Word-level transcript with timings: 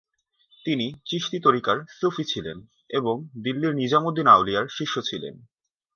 তিনি 0.65 0.85
চিশতী 1.05 1.37
তরিকার 1.39 1.77
সুফি 1.89 2.23
ছিলেন 2.23 2.57
এবং 2.89 3.15
দিল্লির 3.43 3.73
নিজামুদ্দিন 3.75 4.27
আউলিয়ার 4.27 4.65
শিষ্য 4.67 4.95
ছিলেন। 5.01 5.35